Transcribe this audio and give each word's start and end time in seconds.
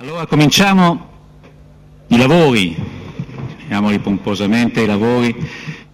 Allora 0.00 0.24
cominciamo 0.24 1.08
i 2.06 2.16
lavori, 2.16 2.74
chiamiamoli 3.58 3.98
pomposamente 3.98 4.80
i 4.80 4.86
lavori 4.86 5.36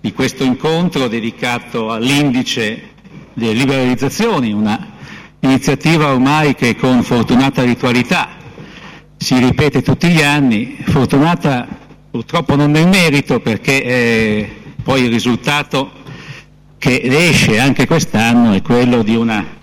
di 0.00 0.12
questo 0.12 0.44
incontro 0.44 1.08
dedicato 1.08 1.90
all'indice 1.90 2.90
delle 3.32 3.52
liberalizzazioni, 3.52 4.52
una 4.52 4.92
iniziativa 5.40 6.12
ormai 6.12 6.54
che 6.54 6.76
con 6.76 7.02
fortunata 7.02 7.64
ritualità 7.64 8.28
si 9.16 9.38
ripete 9.38 9.82
tutti 9.82 10.06
gli 10.06 10.22
anni, 10.22 10.76
fortunata 10.86 11.66
purtroppo 12.08 12.54
non 12.54 12.70
nel 12.70 12.86
merito 12.86 13.40
perché 13.40 13.82
eh, 13.82 14.56
poi 14.84 15.02
il 15.02 15.10
risultato 15.10 15.90
che 16.78 17.00
esce 17.02 17.58
anche 17.58 17.88
quest'anno 17.88 18.52
è 18.52 18.62
quello 18.62 19.02
di 19.02 19.16
una 19.16 19.55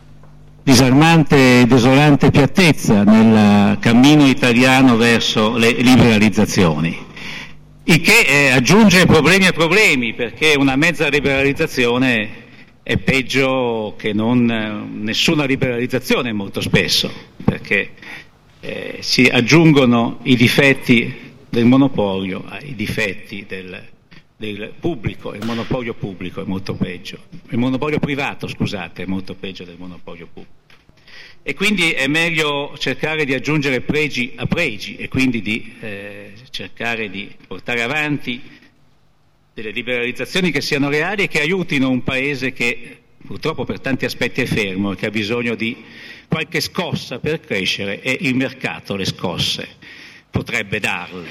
disarmante 0.63 1.61
e 1.61 1.65
desolante 1.65 2.31
piattezza 2.31 3.03
nel 3.03 3.77
cammino 3.79 4.27
italiano 4.27 4.95
verso 4.95 5.57
le 5.57 5.71
liberalizzazioni, 5.71 6.97
il 7.85 7.99
che 8.01 8.19
eh, 8.21 8.49
aggiunge 8.51 9.05
problemi 9.05 9.45
a 9.45 9.51
problemi 9.51 10.13
perché 10.13 10.55
una 10.57 10.77
mezza 10.77 11.09
liberalizzazione 11.09 12.41
è 12.81 12.97
peggio 12.97 13.95
che 13.97 14.13
non 14.13 14.49
eh, 14.49 14.87
nessuna 14.99 15.45
liberalizzazione 15.45 16.31
molto 16.31 16.61
spesso, 16.61 17.11
perché 17.43 17.91
eh, 18.61 18.97
si 19.01 19.25
aggiungono 19.25 20.19
i 20.23 20.35
difetti 20.35 21.31
del 21.49 21.65
monopolio 21.65 22.43
ai 22.47 22.73
difetti 22.75 23.45
del, 23.47 23.81
del 24.35 24.73
pubblico, 24.79 25.33
il 25.33 25.45
monopolio 25.45 25.93
pubblico 25.93 26.41
è 26.41 26.45
molto 26.45 26.73
peggio, 26.73 27.19
il 27.49 27.57
monopolio 27.57 27.99
privato, 27.99 28.47
scusate, 28.47 29.03
è 29.03 29.05
molto 29.05 29.35
peggio 29.35 29.63
del 29.63 29.75
monopolio 29.77 30.27
pubblico. 30.27 30.62
E 31.45 31.53
quindi 31.55 31.91
è 31.91 32.07
meglio 32.07 32.73
cercare 32.77 33.25
di 33.25 33.33
aggiungere 33.33 33.81
pregi 33.81 34.31
a 34.37 34.45
pregi 34.45 34.95
e 34.95 35.09
quindi 35.09 35.41
di 35.41 35.75
eh, 35.81 36.31
cercare 36.49 37.09
di 37.09 37.29
portare 37.45 37.81
avanti 37.81 38.41
delle 39.53 39.71
liberalizzazioni 39.71 40.51
che 40.51 40.61
siano 40.61 40.87
reali 40.87 41.23
e 41.23 41.27
che 41.27 41.41
aiutino 41.41 41.89
un 41.89 42.01
paese 42.01 42.53
che 42.53 42.97
purtroppo 43.25 43.65
per 43.65 43.81
tanti 43.81 44.05
aspetti 44.05 44.41
è 44.41 44.45
fermo 44.45 44.93
e 44.93 44.95
che 44.95 45.07
ha 45.07 45.09
bisogno 45.09 45.55
di 45.55 45.75
qualche 46.29 46.61
scossa 46.61 47.19
per 47.19 47.41
crescere 47.41 48.01
e 48.01 48.17
il 48.21 48.35
mercato 48.35 48.95
le 48.95 49.05
scosse 49.05 49.67
potrebbe 50.31 50.79
darle, 50.79 51.27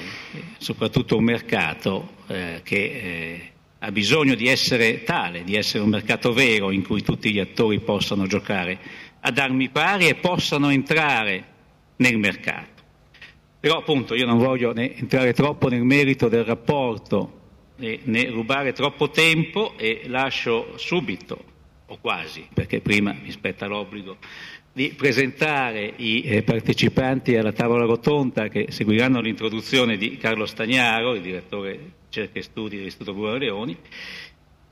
soprattutto 0.58 1.16
un 1.16 1.24
mercato 1.24 2.16
eh, 2.28 2.60
che 2.62 2.76
eh, 2.76 3.52
ha 3.78 3.90
bisogno 3.90 4.34
di 4.34 4.46
essere 4.46 5.04
tale, 5.04 5.42
di 5.42 5.56
essere 5.56 5.82
un 5.82 5.88
mercato 5.88 6.34
vero 6.34 6.70
in 6.70 6.84
cui 6.84 7.02
tutti 7.02 7.32
gli 7.32 7.40
attori 7.40 7.80
possano 7.80 8.26
giocare 8.26 8.78
ad 9.24 9.38
armi 9.38 9.68
pari 9.68 10.08
e 10.08 10.14
possano 10.16 10.70
entrare 10.70 11.44
nel 11.96 12.18
mercato. 12.18 12.82
Però 13.60 13.78
appunto 13.78 14.14
io 14.14 14.26
non 14.26 14.38
voglio 14.38 14.72
né 14.72 14.96
entrare 14.96 15.32
troppo 15.32 15.68
nel 15.68 15.84
merito 15.84 16.28
del 16.28 16.44
rapporto 16.44 17.40
né, 17.76 18.00
né 18.04 18.28
rubare 18.28 18.72
troppo 18.72 19.10
tempo 19.10 19.74
e 19.76 20.02
lascio 20.06 20.76
subito, 20.76 21.44
o 21.86 21.98
quasi, 22.00 22.46
perché 22.52 22.80
prima 22.80 23.12
mi 23.12 23.30
spetta 23.30 23.66
l'obbligo 23.66 24.16
di 24.72 24.94
presentare 24.96 25.92
i 25.96 26.22
eh, 26.22 26.42
partecipanti 26.42 27.36
alla 27.36 27.52
tavola 27.52 27.84
rotonda 27.84 28.48
che 28.48 28.68
seguiranno 28.70 29.20
l'introduzione 29.20 29.98
di 29.98 30.16
Carlo 30.16 30.46
Stagnaro, 30.46 31.14
il 31.14 31.20
direttore 31.20 31.78
ricerca 32.06 32.38
e 32.38 32.42
studi 32.42 32.78
dell'Istituto 32.78 33.12
Bruno 33.12 33.36
Leoni, 33.36 33.76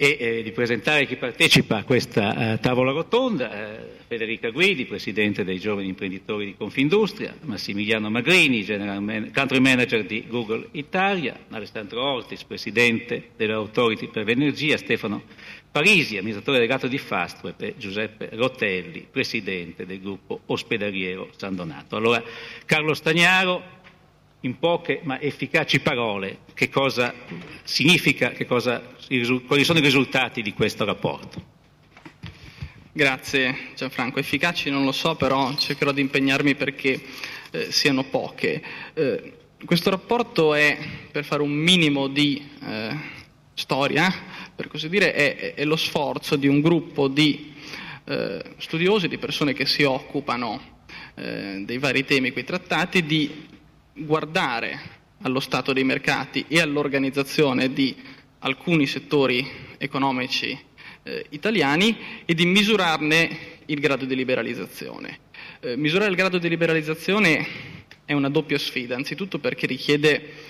e 0.03 0.17
eh, 0.19 0.43
di 0.43 0.51
presentare 0.53 1.05
chi 1.05 1.17
partecipa 1.17 1.77
a 1.77 1.84
questa 1.84 2.55
uh, 2.55 2.59
tavola 2.59 2.91
rotonda, 2.91 3.51
uh, 3.51 4.07
Federica 4.07 4.48
Guidi, 4.48 4.87
Presidente 4.87 5.45
dei 5.45 5.59
Giovani 5.59 5.89
Imprenditori 5.89 6.47
di 6.47 6.55
Confindustria, 6.57 7.37
Massimiliano 7.42 8.09
Magrini, 8.09 8.65
Man- 8.67 9.31
Country 9.31 9.59
Manager 9.59 10.07
di 10.07 10.25
Google 10.27 10.69
Italia, 10.70 11.41
Alessandro 11.51 12.03
Ortis, 12.03 12.45
Presidente 12.45 13.33
dell'Autority 13.37 14.09
per 14.09 14.25
l'Energia, 14.25 14.79
Stefano 14.79 15.25
Parisi, 15.70 16.17
amministratore 16.17 16.57
delegato 16.57 16.86
di 16.86 16.97
Fastweb, 16.97 17.61
e 17.61 17.74
Giuseppe 17.77 18.30
Rotelli, 18.33 19.07
Presidente 19.11 19.85
del 19.85 20.01
gruppo 20.01 20.41
ospedaliero 20.47 21.29
San 21.36 21.55
Donato. 21.55 21.97
Allora, 21.97 22.24
Carlo 22.64 22.95
Stagnaro, 22.95 23.79
in 24.41 24.58
poche 24.58 25.01
ma 25.03 25.20
efficaci 25.20 25.80
parole 25.80 26.39
che 26.55 26.69
cosa 26.69 27.13
significa, 27.63 28.30
che 28.30 28.47
cosa, 28.47 28.83
quali 29.45 29.65
sono 29.65 29.81
i 29.81 29.83
risultati 29.83 30.41
di 30.41 30.53
questo 30.53 30.85
rapporto. 30.85 31.43
Grazie 32.93 33.71
Gianfranco, 33.75 34.21
efficaci 34.21 34.71
non 34.71 34.85
lo 34.85 34.93
so, 34.93 35.17
però 35.17 35.53
cercherò 35.57 35.91
di 35.91 36.01
impegnarmi 36.01 36.55
perché 36.55 37.01
eh, 37.51 37.73
siano 37.73 38.05
poche. 38.05 38.63
Eh, 38.95 39.33
questo 39.65 39.91
rapporto 39.91 40.55
è, 40.55 40.79
per 41.11 41.25
fare 41.25 41.43
un 41.43 41.51
minimo 41.51 42.07
di 42.07 42.48
eh, 42.65 42.97
storia, 43.55 44.15
per 44.55 44.69
così 44.69 44.89
dire, 44.89 45.13
è, 45.13 45.55
è, 45.55 45.65
lo 45.65 45.77
sforzo 45.77 46.37
di 46.37 46.47
un 46.47 46.61
gruppo 46.61 47.09
di 47.09 47.53
eh, 48.05 48.45
studiosi, 48.59 49.09
di 49.09 49.19
persone 49.19 49.55
che 49.55 49.67
si 49.67 49.83
occupano 49.83 50.85
eh, 51.17 51.63
dei 51.65 51.79
vari 51.79 52.05
temi 52.05 52.31
qui 52.31 52.45
trattati, 52.45 53.05
di 53.05 53.48
guardare 53.92 54.98
allo 55.23 55.41
stato 55.41 55.73
dei 55.73 55.85
mercati 55.85 56.45
e 56.47 56.61
all'organizzazione 56.61 57.73
di 57.73 58.19
alcuni 58.40 58.86
settori 58.86 59.46
economici 59.78 60.58
eh, 61.02 61.27
italiani 61.30 61.96
e 62.24 62.34
di 62.34 62.46
misurarne 62.46 63.58
il 63.67 63.80
grado 63.80 64.05
di 64.05 64.14
liberalizzazione. 64.14 65.18
Eh, 65.61 65.77
misurare 65.77 66.11
il 66.11 66.17
grado 66.17 66.39
di 66.39 66.48
liberalizzazione 66.48 67.46
è 68.05 68.12
una 68.12 68.29
doppia 68.29 68.58
sfida, 68.58 68.96
anzitutto 68.96 69.39
perché 69.39 69.67
richiede 69.67 70.48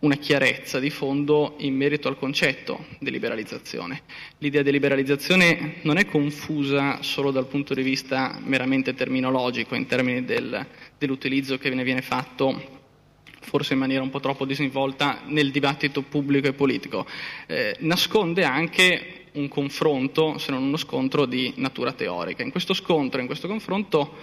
una 0.00 0.16
chiarezza 0.16 0.80
di 0.80 0.90
fondo 0.90 1.54
in 1.58 1.76
merito 1.76 2.08
al 2.08 2.18
concetto 2.18 2.86
di 2.98 3.10
liberalizzazione. 3.10 4.02
L'idea 4.38 4.62
di 4.62 4.72
liberalizzazione 4.72 5.76
non 5.82 5.96
è 5.96 6.06
confusa 6.06 7.02
solo 7.02 7.30
dal 7.30 7.46
punto 7.46 7.72
di 7.72 7.82
vista 7.82 8.38
meramente 8.44 8.94
terminologico, 8.94 9.76
in 9.76 9.86
termini 9.86 10.24
del, 10.24 10.66
dell'utilizzo 10.98 11.56
che 11.56 11.70
ne 11.70 11.84
viene 11.84 12.02
fatto 12.02 12.81
forse 13.42 13.74
in 13.74 13.78
maniera 13.80 14.02
un 14.02 14.10
po' 14.10 14.20
troppo 14.20 14.44
disinvolta 14.44 15.20
nel 15.26 15.50
dibattito 15.50 16.02
pubblico 16.02 16.48
e 16.48 16.52
politico. 16.52 17.06
Eh, 17.46 17.76
nasconde 17.80 18.44
anche 18.44 19.26
un 19.32 19.48
confronto, 19.48 20.38
se 20.38 20.50
non 20.50 20.62
uno 20.62 20.76
scontro 20.76 21.26
di 21.26 21.52
natura 21.56 21.92
teorica. 21.92 22.42
In 22.42 22.50
questo 22.50 22.74
scontro, 22.74 23.20
in 23.20 23.26
questo 23.26 23.48
confronto, 23.48 24.14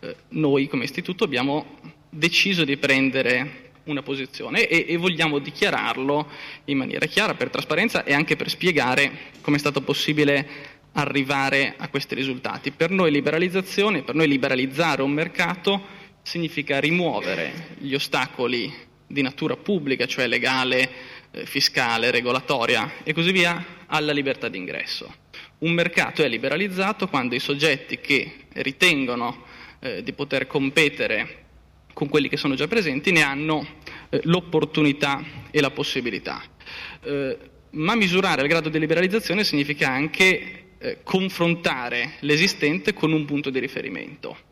eh, 0.00 0.16
noi 0.30 0.68
come 0.68 0.84
istituto 0.84 1.24
abbiamo 1.24 1.78
deciso 2.08 2.64
di 2.64 2.76
prendere 2.76 3.70
una 3.84 4.02
posizione 4.02 4.68
e, 4.68 4.84
e, 4.88 4.96
vogliamo 4.96 5.38
dichiararlo 5.38 6.28
in 6.66 6.76
maniera 6.76 7.06
chiara 7.06 7.34
per 7.34 7.50
trasparenza 7.50 8.04
e 8.04 8.12
anche 8.12 8.36
per 8.36 8.48
spiegare 8.48 9.10
come 9.40 9.56
è 9.56 9.60
stato 9.60 9.80
possibile 9.80 10.70
arrivare 10.92 11.74
a 11.76 11.88
questi 11.88 12.14
risultati. 12.14 12.70
Per 12.70 12.90
noi 12.90 13.10
liberalizzazione, 13.10 14.02
per 14.02 14.14
noi 14.14 14.28
liberalizzare 14.28 15.02
un 15.02 15.10
mercato 15.10 16.00
significa 16.22 16.80
rimuovere 16.80 17.76
gli 17.78 17.94
ostacoli 17.94 18.72
di 19.06 19.22
natura 19.22 19.56
pubblica, 19.56 20.06
cioè 20.06 20.26
legale, 20.26 20.90
eh, 21.30 21.46
fiscale, 21.46 22.10
regolatoria 22.10 23.02
e 23.02 23.12
così 23.12 23.32
via, 23.32 23.64
alla 23.86 24.12
libertà 24.12 24.48
d'ingresso. 24.48 25.14
Un 25.58 25.72
mercato 25.72 26.22
è 26.22 26.28
liberalizzato 26.28 27.08
quando 27.08 27.34
i 27.34 27.40
soggetti 27.40 27.98
che 28.00 28.46
ritengono 28.54 29.44
eh, 29.80 30.02
di 30.02 30.12
poter 30.12 30.46
competere 30.46 31.40
con 31.92 32.08
quelli 32.08 32.28
che 32.28 32.36
sono 32.36 32.54
già 32.54 32.66
presenti 32.66 33.12
ne 33.12 33.22
hanno 33.22 33.66
eh, 34.08 34.20
l'opportunità 34.24 35.22
e 35.50 35.60
la 35.60 35.70
possibilità. 35.70 36.42
Eh, 37.02 37.38
ma 37.70 37.94
misurare 37.94 38.42
il 38.42 38.48
grado 38.48 38.68
di 38.68 38.78
liberalizzazione 38.78 39.44
significa 39.44 39.88
anche 39.88 40.74
eh, 40.78 40.98
confrontare 41.02 42.14
l'esistente 42.20 42.92
con 42.92 43.12
un 43.12 43.24
punto 43.24 43.50
di 43.50 43.58
riferimento. 43.58 44.50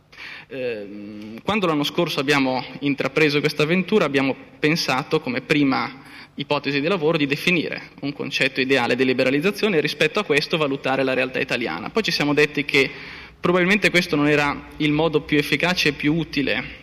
Eh, 0.49 1.37
quando 1.43 1.67
l'anno 1.67 1.85
scorso 1.85 2.21
abbiamo 2.21 2.65
intrapreso 2.81 3.41
questa 3.41 3.63
avventura 3.63 4.05
abbiamo 4.05 4.35
pensato 4.59 5.21
come 5.21 5.41
prima 5.41 6.09
ipotesi 6.35 6.81
di 6.81 6.89
lavoro 6.89 7.19
di 7.19 7.27
definire 7.27 7.91
un 8.01 8.13
concetto 8.13 8.61
ideale 8.61 8.97
di 8.97 9.05
liberalizzazione 9.05 9.77
e 9.77 9.81
rispetto 9.81 10.21
a 10.21 10.25
questo 10.25 10.57
valutare 10.57 11.03
la 11.03 11.15
realtà 11.15 11.39
italiana. 11.39 11.91
Poi 11.91 12.03
ci 12.03 12.11
siamo 12.11 12.33
detti 12.35 12.65
che 12.65 12.91
probabilmente 13.39 13.91
questo 13.91 14.17
non 14.17 14.29
era 14.29 14.69
il 14.79 14.93
modo 14.93 15.21
più 15.23 15.39
efficace 15.39 15.89
e 15.89 15.93
più 15.93 16.15
utile 16.15 16.79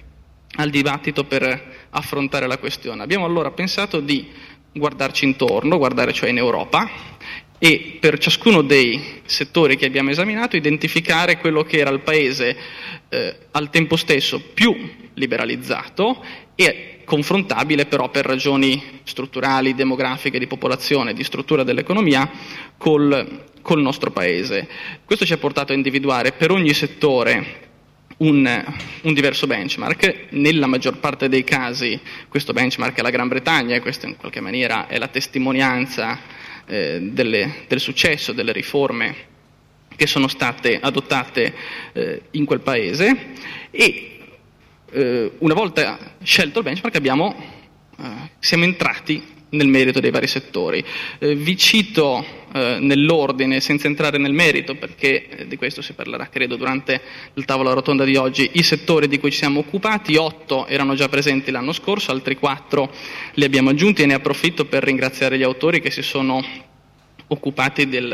al 0.58 0.70
dibattito 0.70 1.24
per 1.24 1.88
affrontare 1.90 2.48
la 2.48 2.58
questione. 2.58 3.04
Abbiamo 3.04 3.26
allora 3.26 3.52
pensato 3.52 4.00
di 4.00 4.28
guardarci 4.72 5.26
intorno, 5.26 5.78
guardare 5.78 6.14
cioè 6.14 6.30
in 6.30 6.38
Europa 6.38 7.17
e 7.60 7.98
per 8.00 8.18
ciascuno 8.20 8.62
dei 8.62 9.22
settori 9.26 9.78
che 9.78 9.86
abbiamo 9.86 10.12
esaminato 10.12 10.56
identificare 10.56 11.38
quello 11.38 11.64
che 11.64 11.78
era 11.78 11.90
il 11.90 12.02
paese 12.02 12.56
eh, 13.10 13.36
al 13.52 13.70
tempo 13.70 13.96
stesso 13.96 14.42
più 14.54 14.76
liberalizzato 15.14 16.24
e 16.56 17.00
confrontabile 17.04 17.86
però 17.86 18.10
per 18.10 18.26
ragioni 18.26 19.00
strutturali, 19.04 19.74
demografiche, 19.74 20.40
di 20.40 20.46
popolazione, 20.46 21.14
di 21.14 21.24
struttura 21.24 21.64
dell'economia 21.64 22.30
col, 22.78 23.46
col 23.62 23.82
nostro 23.82 24.12
paese. 24.12 24.68
Questo 25.06 25.26
ci 25.26 25.34
ha 25.34 25.38
portato 25.38 25.72
a 25.72 25.76
individuare 25.76 26.34
per 26.34 26.52
ogni 26.52 26.74
settore 26.74 27.66
un, 28.18 28.66
un, 29.02 29.14
diverso 29.14 29.48
benchmark. 29.48 30.28
Nella 30.32 30.68
maggior 30.68 30.98
parte 31.00 31.30
dei 31.30 31.44
casi 31.44 32.00
questo 32.28 32.54
benchmark 32.54 32.98
è 32.98 33.02
la 33.02 33.10
Gran 33.10 33.28
Bretagna 33.28 33.76
e 33.76 33.80
questa 33.80 34.06
in 34.06 34.18
qualche 34.18 34.42
maniera 34.42 34.88
è 34.88 34.98
la 34.98 35.08
testimonianza 35.08 36.20
eh, 36.68 37.00
delle, 37.02 37.64
del 37.68 37.80
successo 37.80 38.34
delle 38.34 38.52
riforme 38.52 39.16
che 39.96 40.06
sono 40.08 40.28
state 40.28 40.80
adottate 40.80 41.54
eh, 41.94 42.22
in 42.32 42.46
quel 42.46 42.60
paese. 42.60 43.34
E 43.72 44.20
eh, 44.92 45.32
una 45.40 45.54
volta 45.54 46.16
scelto 46.22 46.60
il 46.60 46.66
benchmark 46.66 46.96
abbiamo, 46.96 47.36
eh, 47.98 48.06
siamo 48.40 48.64
entrati 48.64 49.36
nel 49.50 49.68
merito 49.68 50.00
dei 50.00 50.12
vari 50.12 50.28
settori. 50.28 50.84
Eh, 51.20 51.36
vi 51.36 51.56
cito 51.56 52.26
eh, 52.54 52.78
nell'ordine, 52.80 53.60
senza 53.60 53.88
entrare 53.88 54.18
nel 54.18 54.34
merito, 54.34 54.76
perché 54.76 55.28
eh, 55.28 55.48
di 55.48 55.56
questo 55.58 55.82
si 55.82 55.94
parlerà 55.94 56.28
credo 56.28 56.56
durante 56.56 57.02
il 57.36 57.46
tavolo 57.46 57.74
rotonda 57.74 58.04
di 58.04 58.16
oggi, 58.16 58.50
i 58.54 58.64
settori 58.64 59.08
di 59.08 59.20
cui 59.20 59.32
ci 59.32 59.38
siamo 59.38 59.60
occupati, 59.60 60.16
otto 60.16 60.66
erano 60.68 60.96
già 60.96 61.08
presenti 61.08 61.52
l'anno 61.52 61.72
scorso, 61.72 62.12
altri 62.12 62.36
quattro 62.36 62.92
li 63.34 63.44
abbiamo 63.44 63.70
aggiunti 63.70 64.02
e 64.02 64.06
ne 64.06 64.16
approfitto 64.16 64.66
per 64.66 64.84
ringraziare 64.84 65.38
gli 65.38 65.44
autori 65.44 65.80
che 65.80 65.92
si 65.92 66.02
sono 66.02 66.44
occupati 67.28 67.88
del, 67.88 68.12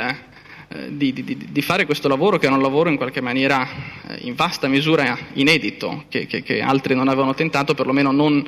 eh, 0.73 0.97
di, 0.97 1.13
di, 1.13 1.37
di, 1.51 1.61
fare 1.61 1.85
questo 1.85 2.07
lavoro 2.07 2.37
che 2.37 2.47
è 2.47 2.49
un 2.49 2.61
lavoro 2.61 2.89
in 2.89 2.95
qualche 2.97 3.21
maniera 3.21 3.67
eh, 4.07 4.17
in 4.21 4.33
vasta 4.33 4.67
misura 4.67 5.17
inedito, 5.33 6.05
che, 6.09 6.25
che, 6.25 6.41
che 6.41 6.61
altri 6.61 6.95
non 6.95 7.07
avevano 7.07 7.35
tentato, 7.35 7.75
perlomeno 7.75 8.11
non 8.11 8.43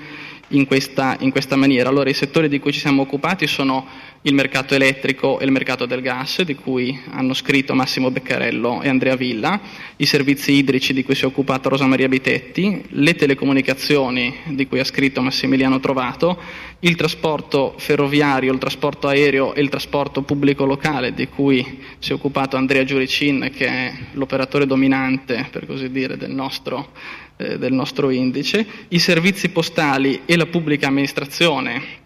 in 0.50 0.66
questa, 0.66 1.16
in 1.20 1.32
questa 1.32 1.56
maniera. 1.56 1.90
Allora 1.90 2.10
i 2.10 2.14
settori 2.14 2.48
di 2.48 2.60
cui 2.60 2.72
ci 2.72 2.80
siamo 2.80 3.02
occupati 3.02 3.48
sono 3.48 3.86
il 4.26 4.34
mercato 4.34 4.74
elettrico 4.74 5.40
e 5.40 5.46
il 5.46 5.52
mercato 5.52 5.86
del 5.86 6.02
gas, 6.02 6.42
di 6.42 6.56
cui 6.56 7.00
hanno 7.12 7.34
scritto 7.34 7.76
Massimo 7.76 8.10
Beccarello 8.10 8.82
e 8.82 8.90
Andrea 8.90 9.16
Villa, 9.16 9.60
i 9.98 10.06
servizi 10.06 10.54
idrici 10.54 10.94
di 10.94 11.04
cui 11.04 11.14
si 11.14 11.24
è 11.24 11.28
occupata 11.28 11.70
Rosa 11.70 11.86
Maria 11.86 12.08
Bitetti, 12.08 12.84
le 12.90 13.14
telecomunicazioni 13.14 14.36
di 14.46 14.66
cui 14.66 14.80
ha 14.80 14.84
scritto 14.84 15.22
Massimiliano 15.22 15.80
Trovato, 15.80 16.42
il 16.80 16.96
trasporto 16.96 17.76
ferroviario, 17.78 18.52
il 18.52 18.58
trasporto 18.58 19.08
aereo 19.08 19.54
e 19.54 19.62
il 19.62 19.70
trasporto 19.70 20.24
pubblico 20.24 20.66
locale 20.66 21.14
di 21.14 21.28
cui 21.28 21.82
si 22.00 22.10
è 22.10 22.14
occupato 22.16 22.58
Andrea 22.58 22.84
Giuricin, 22.84 23.52
che 23.56 23.68
è 23.68 23.94
l'operatore 24.14 24.66
dominante, 24.66 25.48
per 25.52 25.68
così 25.68 25.92
dire, 25.92 26.18
del 26.18 26.32
nostro 26.32 26.90
eh, 27.38 27.60
del 27.60 27.74
nostro 27.74 28.10
indice, 28.12 28.66
i 28.88 28.98
servizi 29.00 29.50
postali 29.50 30.22
e 30.26 30.38
la 30.38 30.46
pubblica 30.46 30.88
amministrazione 30.88 32.04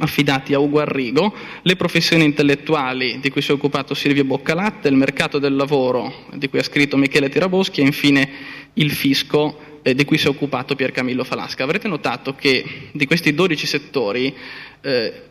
affidati 0.00 0.54
a 0.54 0.58
Ugo 0.58 0.80
Arrigo, 0.80 1.34
le 1.62 1.76
professioni 1.76 2.24
intellettuali 2.24 3.18
di 3.20 3.30
cui 3.30 3.42
si 3.42 3.50
è 3.50 3.54
occupato 3.54 3.94
Silvio 3.94 4.24
Boccalatte, 4.24 4.88
il 4.88 4.96
mercato 4.96 5.38
del 5.38 5.54
lavoro 5.54 6.26
di 6.32 6.48
cui 6.48 6.58
ha 6.58 6.62
scritto 6.62 6.96
Michele 6.96 7.28
Tiraboschi 7.28 7.80
e 7.80 7.84
infine 7.84 8.28
il 8.74 8.90
fisco 8.90 9.78
eh, 9.82 9.94
di 9.94 10.04
cui 10.04 10.18
si 10.18 10.26
è 10.26 10.28
occupato 10.28 10.74
Pier 10.74 10.92
Camillo 10.92 11.24
Falasca. 11.24 11.64
Avrete 11.64 11.88
notato 11.88 12.34
che 12.34 12.64
di 12.92 13.06
questi 13.06 13.34
12 13.34 13.66
settori 13.66 14.34
eh, 14.80 15.22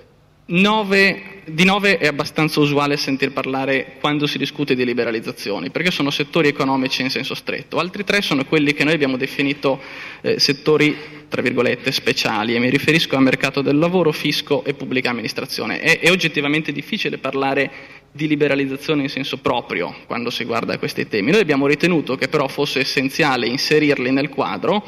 9, 0.52 1.44
di 1.46 1.64
9 1.64 2.00
è 2.00 2.08
abbastanza 2.08 2.60
usuale 2.60 2.98
sentir 2.98 3.32
parlare 3.32 3.98
quando 4.00 4.26
si 4.26 4.40
discute 4.40 4.74
di 4.74 4.84
liberalizzazioni, 4.84 5.70
perché 5.70 5.92
sono 5.92 6.10
settori 6.10 6.48
economici 6.48 7.04
in 7.04 7.12
senso 7.12 7.36
stretto. 7.36 7.78
Altri 7.78 8.04
tre 8.04 8.24
sono 8.24 8.44
quelli 8.46 8.74
che 8.74 8.84
noi 8.84 8.96
abbiamo 8.96 9.16
definito 9.16 9.80
eh, 10.22 10.40
settori, 10.40 10.98
tra 11.30 11.44
virgolette, 11.44 11.92
speciali, 11.92 12.56
e 12.56 12.60
mi 12.60 12.72
riferisco 12.72 13.16
al 13.16 13.22
mercato 13.22 13.62
del 13.62 13.78
lavoro, 13.78 14.12
fisco 14.12 14.64
e 14.64 14.74
pubblica 14.74 15.12
amministrazione. 15.12 15.82
È, 15.82 16.00
è 16.00 16.10
oggettivamente 16.10 16.72
difficile 16.72 17.20
parlare 17.20 17.72
di 18.12 18.28
liberalizzazione 18.28 19.04
in 19.04 19.10
senso 19.10 19.38
proprio 19.38 19.96
quando 20.08 20.32
si 20.32 20.46
guarda 20.46 20.74
a 20.74 20.78
questi 20.80 21.08
temi. 21.08 21.30
Noi 21.30 21.42
abbiamo 21.42 21.68
ritenuto 21.68 22.16
che 22.16 22.28
però 22.28 22.48
fosse 22.48 22.80
essenziale 22.80 23.46
inserirli 23.46 24.10
nel 24.10 24.30
quadro 24.30 24.84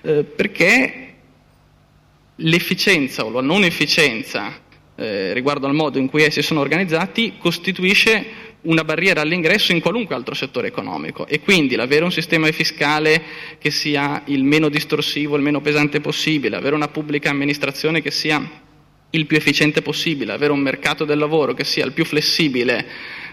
eh, 0.00 0.24
perché 0.24 1.14
l'efficienza 2.36 3.26
o 3.26 3.30
la 3.30 3.42
non 3.42 3.62
efficienza 3.62 4.70
eh, 4.96 5.32
riguardo 5.32 5.66
al 5.66 5.74
modo 5.74 5.98
in 5.98 6.08
cui 6.08 6.22
essi 6.22 6.42
sono 6.42 6.60
organizzati 6.60 7.34
costituisce 7.38 8.50
una 8.62 8.84
barriera 8.84 9.22
all'ingresso 9.22 9.72
in 9.72 9.80
qualunque 9.80 10.14
altro 10.14 10.34
settore 10.34 10.68
economico 10.68 11.26
e 11.26 11.40
quindi 11.40 11.74
l'avere 11.74 12.04
un 12.04 12.12
sistema 12.12 12.50
fiscale 12.52 13.22
che 13.58 13.70
sia 13.70 14.22
il 14.26 14.44
meno 14.44 14.68
distorsivo, 14.68 15.36
il 15.36 15.42
meno 15.42 15.60
pesante 15.60 16.00
possibile, 16.00 16.56
avere 16.56 16.74
una 16.74 16.88
pubblica 16.88 17.30
amministrazione 17.30 18.00
che 18.00 18.10
sia 18.10 18.60
il 19.10 19.26
più 19.26 19.36
efficiente 19.36 19.82
possibile, 19.82 20.32
avere 20.32 20.52
un 20.52 20.60
mercato 20.60 21.04
del 21.04 21.18
lavoro 21.18 21.54
che 21.54 21.64
sia 21.64 21.84
il 21.84 21.92
più 21.92 22.04
flessibile 22.04 22.86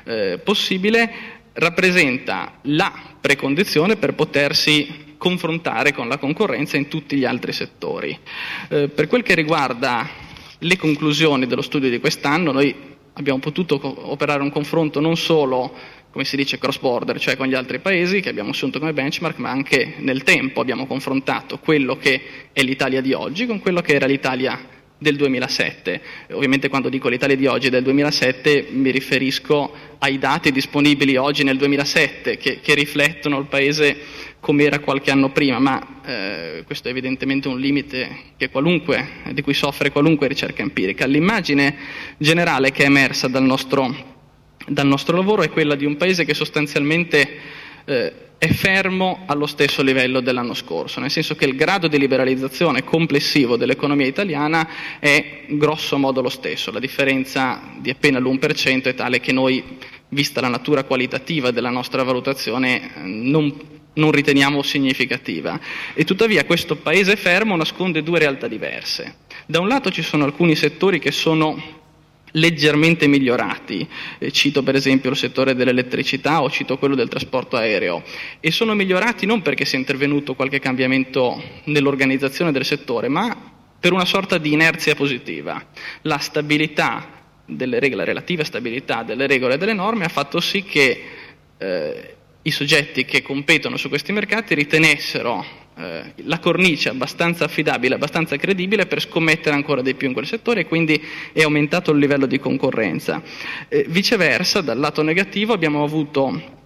eh, 0.03 0.39
possibile, 0.43 1.11
rappresenta 1.53 2.59
la 2.63 2.91
precondizione 3.19 3.97
per 3.97 4.13
potersi 4.13 5.07
confrontare 5.17 5.93
con 5.93 6.07
la 6.07 6.17
concorrenza 6.17 6.77
in 6.77 6.87
tutti 6.87 7.17
gli 7.17 7.25
altri 7.25 7.51
settori. 7.51 8.17
Eh, 8.69 8.87
per 8.87 9.07
quel 9.07 9.21
che 9.21 9.35
riguarda 9.35 10.27
le 10.59 10.77
conclusioni 10.77 11.47
dello 11.47 11.61
studio 11.61 11.89
di 11.89 11.99
quest'anno, 11.99 12.51
noi 12.51 12.75
abbiamo 13.13 13.39
potuto 13.39 13.79
operare 14.11 14.41
un 14.41 14.51
confronto 14.51 14.99
non 14.99 15.17
solo, 15.17 15.73
come 16.11 16.25
si 16.25 16.35
dice, 16.35 16.57
cross 16.57 16.79
border, 16.79 17.19
cioè 17.19 17.37
con 17.37 17.47
gli 17.47 17.53
altri 17.53 17.79
paesi 17.79 18.19
che 18.19 18.29
abbiamo 18.29 18.49
assunto 18.51 18.79
come 18.79 18.93
benchmark, 18.93 19.37
ma 19.37 19.49
anche 19.49 19.95
nel 19.97 20.23
tempo 20.23 20.61
abbiamo 20.61 20.85
confrontato 20.85 21.59
quello 21.59 21.97
che 21.97 22.21
è 22.51 22.61
l'Italia 22.61 23.01
di 23.01 23.13
oggi 23.13 23.45
con 23.45 23.59
quello 23.59 23.81
che 23.81 23.93
era 23.93 24.05
l'Italia 24.05 24.77
del 24.99 25.15
2007. 25.15 26.01
Ovviamente 26.31 26.67
quando 26.67 26.89
dico 26.89 27.07
l'Italia 27.07 27.35
di 27.35 27.47
oggi 27.47 27.69
del 27.69 27.83
2007 27.83 28.67
mi 28.71 28.91
riferisco 28.91 29.73
ai 29.99 30.19
dati 30.19 30.51
disponibili 30.51 31.15
oggi 31.15 31.43
nel 31.43 31.57
2007 31.57 32.37
che, 32.37 32.59
che 32.61 32.73
riflettono 32.75 33.39
il 33.39 33.45
paese 33.45 33.97
come 34.39 34.63
era 34.63 34.79
qualche 34.79 35.11
anno 35.11 35.31
prima, 35.31 35.59
ma 35.59 36.01
eh, 36.05 36.63
questo 36.65 36.87
è 36.87 36.91
evidentemente 36.91 37.47
un 37.47 37.59
limite 37.59 38.33
di 38.37 39.41
cui 39.41 39.53
soffre 39.53 39.91
qualunque 39.91 40.27
ricerca 40.27 40.61
empirica. 40.61 41.05
L'immagine 41.05 41.75
generale 42.17 42.71
che 42.71 42.83
è 42.83 42.85
emersa 42.85 43.27
dal 43.27 43.43
nostro, 43.43 43.93
dal 44.65 44.87
nostro 44.87 45.17
lavoro 45.17 45.41
è 45.41 45.49
quella 45.49 45.75
di 45.75 45.85
un 45.85 45.97
paese 45.97 46.25
che 46.25 46.33
sostanzialmente 46.33 47.27
eh, 47.85 48.13
è 48.39 48.47
fermo 48.47 49.23
allo 49.25 49.45
stesso 49.45 49.81
livello 49.81 50.21
dell'anno 50.21 50.53
scorso, 50.53 51.01
nel 51.01 51.11
senso 51.11 51.35
che 51.35 51.43
il 51.43 51.57
grado 51.57 51.89
di 51.89 51.99
liberalizzazione 51.99 52.85
complessivo 52.85 53.57
dell'economia 53.57 54.07
italiana 54.07 54.67
è 54.97 55.43
grosso 55.49 55.97
modo 55.97 56.21
lo 56.21 56.29
stesso, 56.29 56.71
la 56.71 56.79
differenza 56.79 57.61
di 57.79 57.89
appena 57.89 58.17
l'1% 58.17 58.83
è 58.83 58.95
tale 58.95 59.19
che 59.19 59.33
noi, 59.33 59.61
vista 60.07 60.39
la 60.39 60.47
natura 60.47 60.85
qualitativa 60.85 61.51
della 61.51 61.69
nostra 61.69 62.01
valutazione, 62.03 62.91
non 63.03 63.77
non 63.91 64.11
riteniamo 64.11 64.61
significativa. 64.61 65.59
E 65.93 66.05
tuttavia 66.05 66.45
questo 66.45 66.77
paese 66.77 67.17
fermo 67.17 67.57
nasconde 67.57 68.01
due 68.01 68.19
realtà 68.19 68.47
diverse. 68.47 69.15
Da 69.45 69.59
un 69.59 69.67
lato 69.67 69.91
ci 69.91 70.01
sono 70.03 70.23
alcuni 70.23 70.55
settori 70.55 70.99
che 70.99 71.11
sono 71.11 71.78
leggermente 72.31 73.07
migliorati, 73.07 73.87
eh, 74.17 74.31
cito 74.31 74.63
per 74.63 74.75
esempio 74.75 75.09
il 75.09 75.15
settore 75.15 75.55
dell'elettricità 75.55 76.41
o 76.41 76.49
cito 76.49 76.77
quello 76.77 76.95
del 76.95 77.07
trasporto 77.07 77.55
aereo, 77.55 78.03
e 78.39 78.51
sono 78.51 78.73
migliorati 78.73 79.25
non 79.25 79.41
perché 79.41 79.65
sia 79.65 79.79
intervenuto 79.79 80.35
qualche 80.35 80.59
cambiamento 80.59 81.41
nell'organizzazione 81.65 82.51
del 82.51 82.65
settore, 82.65 83.07
ma 83.07 83.53
per 83.79 83.93
una 83.93 84.05
sorta 84.05 84.37
di 84.37 84.51
inerzia 84.51 84.95
positiva. 84.95 85.63
La 86.01 86.17
stabilità 86.17 87.17
delle 87.45 87.79
regole, 87.79 88.03
la 88.03 88.07
relativa 88.07 88.43
stabilità 88.43 89.03
delle 89.03 89.25
regole 89.25 89.55
e 89.55 89.57
delle 89.57 89.73
norme 89.73 90.05
ha 90.05 90.09
fatto 90.09 90.39
sì 90.39 90.63
che 90.63 91.03
eh, 91.57 92.15
i 92.41 92.51
soggetti 92.51 93.05
che 93.05 93.21
competono 93.21 93.77
su 93.77 93.89
questi 93.89 94.11
mercati 94.11 94.53
ritenessero 94.53 95.58
eh, 95.79 96.13
la 96.23 96.39
cornice 96.39 96.89
abbastanza 96.89 97.45
affidabile, 97.45 97.95
abbastanza 97.95 98.35
credibile 98.35 98.85
per 98.85 98.99
scommettere 99.01 99.55
ancora 99.55 99.81
di 99.81 99.95
più 99.95 100.07
in 100.07 100.13
quel 100.13 100.25
settore 100.25 100.61
e 100.61 100.65
quindi 100.65 101.01
è 101.31 101.41
aumentato 101.41 101.91
il 101.91 101.99
livello 101.99 102.25
di 102.25 102.37
concorrenza. 102.37 103.21
Eh, 103.69 103.85
viceversa, 103.87 104.59
dal 104.59 104.77
lato 104.77 105.01
negativo 105.01 105.53
abbiamo 105.53 105.83
avuto 105.83 106.57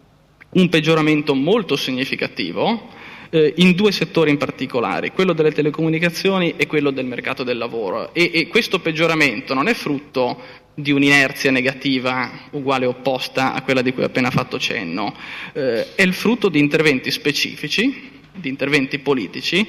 un 0.50 0.70
peggioramento 0.70 1.36
molto 1.36 1.76
significativo 1.76 2.90
eh, 3.30 3.54
in 3.58 3.74
due 3.74 3.92
settori 3.92 4.32
in 4.32 4.38
particolare, 4.38 5.12
quello 5.12 5.34
delle 5.34 5.52
telecomunicazioni 5.52 6.56
e 6.58 6.66
quello 6.66 6.92
del 6.92 7.06
mercato 7.06 7.44
del 7.44 7.58
lavoro. 7.58 8.14
E, 8.14 8.32
e 8.34 8.48
questo 8.48 8.80
peggioramento 8.80 9.54
non 9.54 9.68
è 9.68 9.74
frutto 9.74 10.62
di 10.76 10.92
un'inerzia 10.92 11.52
negativa 11.52 12.48
uguale 12.52 12.88
opposta 12.88 13.54
a 13.54 13.62
quella 13.62 13.84
di 13.84 13.94
cui 13.94 14.02
ho 14.02 14.08
appena 14.08 14.32
fatto 14.32 14.58
cenno, 14.58 15.16
eh, 15.54 15.94
è 15.94 16.02
il 16.02 16.14
frutto 16.14 16.50
di 16.50 16.58
interventi 16.58 17.12
specifici, 17.12 18.13
di 18.34 18.50
interventi 18.50 19.00
politici, 19.00 19.68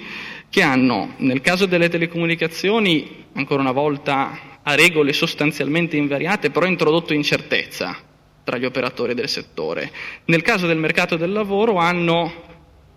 che 0.48 0.62
hanno, 0.62 1.14
nel 1.18 1.40
caso 1.40 1.66
delle 1.66 1.88
telecomunicazioni, 1.88 3.24
ancora 3.34 3.60
una 3.60 3.72
volta 3.72 4.58
a 4.62 4.74
regole 4.74 5.12
sostanzialmente 5.12 5.96
invariate, 5.96 6.50
però 6.50 6.66
introdotto 6.66 7.12
incertezza 7.12 7.96
tra 8.44 8.58
gli 8.58 8.64
operatori 8.64 9.14
del 9.14 9.28
settore. 9.28 9.90
Nel 10.26 10.42
caso 10.42 10.66
del 10.66 10.78
mercato 10.78 11.16
del 11.16 11.32
lavoro 11.32 11.76
hanno 11.76 12.42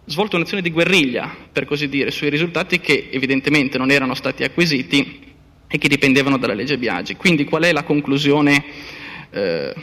svolto 0.05 0.35
un'azione 0.35 0.61
di 0.61 0.71
guerriglia, 0.71 1.35
per 1.51 1.65
così 1.65 1.89
dire, 1.89 2.11
sui 2.11 2.29
risultati 2.29 2.79
che 2.79 3.09
evidentemente 3.11 3.77
non 3.77 3.91
erano 3.91 4.13
stati 4.13 4.43
acquisiti 4.43 5.25
e 5.67 5.77
che 5.77 5.87
dipendevano 5.87 6.37
dalla 6.37 6.53
legge 6.53 6.77
Biagi. 6.77 7.15
Quindi 7.15 7.43
qual 7.43 7.63
è 7.63 7.71
la 7.71 7.83
conclusione 7.83 8.63
eh, 9.31 9.73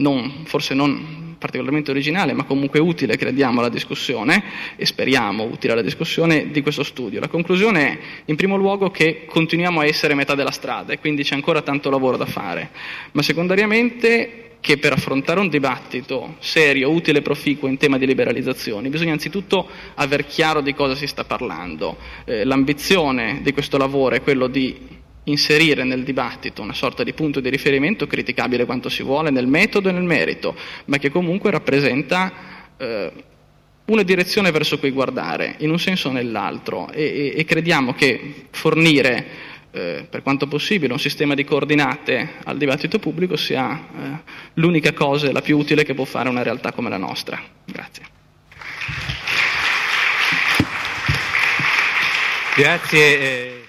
non, 0.00 0.42
forse 0.44 0.74
non 0.74 1.28
particolarmente 1.40 1.90
originale, 1.90 2.34
ma 2.34 2.44
comunque 2.44 2.78
utile, 2.78 3.16
crediamo, 3.16 3.60
alla 3.60 3.70
discussione 3.70 4.44
e 4.76 4.84
speriamo 4.84 5.44
utile 5.44 5.72
alla 5.72 5.82
discussione 5.82 6.50
di 6.50 6.60
questo 6.60 6.82
studio. 6.82 7.18
La 7.18 7.28
conclusione 7.28 7.88
è, 7.88 7.98
in 8.26 8.36
primo 8.36 8.56
luogo, 8.56 8.90
che 8.90 9.24
continuiamo 9.24 9.80
a 9.80 9.86
essere 9.86 10.14
metà 10.14 10.34
della 10.34 10.50
strada 10.50 10.92
e 10.92 10.98
quindi 10.98 11.22
c'è 11.22 11.34
ancora 11.34 11.62
tanto 11.62 11.88
lavoro 11.88 12.18
da 12.18 12.26
fare, 12.26 12.70
ma 13.12 13.22
secondariamente 13.22 14.44
che 14.60 14.76
per 14.76 14.92
affrontare 14.92 15.40
un 15.40 15.48
dibattito 15.48 16.36
serio, 16.38 16.90
utile 16.90 17.20
e 17.20 17.22
proficuo 17.22 17.66
in 17.66 17.78
tema 17.78 17.96
di 17.96 18.04
liberalizzazioni 18.04 18.90
bisogna 18.90 19.12
anzitutto 19.12 19.66
aver 19.94 20.26
chiaro 20.26 20.60
di 20.60 20.74
cosa 20.74 20.94
si 20.94 21.06
sta 21.06 21.24
parlando. 21.24 21.96
Eh, 22.26 22.44
l'ambizione 22.44 23.40
di 23.42 23.54
questo 23.54 23.78
lavoro 23.78 24.16
è 24.16 24.22
quello 24.22 24.48
di 24.48 24.98
inserire 25.24 25.84
nel 25.84 26.02
dibattito 26.02 26.62
una 26.62 26.72
sorta 26.72 27.02
di 27.02 27.12
punto 27.12 27.40
di 27.40 27.50
riferimento 27.50 28.06
criticabile 28.06 28.64
quanto 28.64 28.88
si 28.88 29.02
vuole 29.02 29.30
nel 29.30 29.46
metodo 29.46 29.88
e 29.88 29.92
nel 29.92 30.02
merito, 30.02 30.56
ma 30.86 30.98
che 30.98 31.10
comunque 31.10 31.50
rappresenta 31.50 32.32
eh, 32.76 33.12
una 33.86 34.02
direzione 34.02 34.50
verso 34.50 34.78
cui 34.78 34.90
guardare, 34.90 35.56
in 35.58 35.70
un 35.70 35.78
senso 35.78 36.08
o 36.08 36.12
nell'altro, 36.12 36.90
e, 36.90 37.02
e, 37.34 37.40
e 37.40 37.44
crediamo 37.44 37.92
che 37.92 38.46
fornire 38.50 39.48
eh, 39.72 40.06
per 40.08 40.22
quanto 40.22 40.46
possibile 40.46 40.92
un 40.92 40.98
sistema 40.98 41.34
di 41.34 41.44
coordinate 41.44 42.34
al 42.44 42.56
dibattito 42.56 42.98
pubblico 42.98 43.36
sia 43.36 43.72
eh, 43.72 44.32
l'unica 44.54 44.92
cosa 44.92 45.28
e 45.28 45.32
la 45.32 45.42
più 45.42 45.58
utile 45.58 45.84
che 45.84 45.94
può 45.94 46.04
fare 46.04 46.28
una 46.28 46.42
realtà 46.42 46.72
come 46.72 46.88
la 46.88 46.96
nostra. 46.96 47.40
Grazie. 47.64 48.04
Grazie. 52.56 53.20
Eh, 53.20 53.60